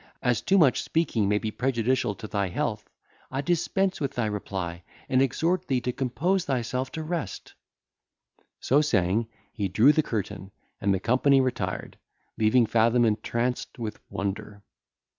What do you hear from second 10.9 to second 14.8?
the company retired, leaving Fathom entranced with wonder.